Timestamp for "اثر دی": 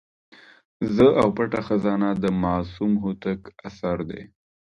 3.67-4.21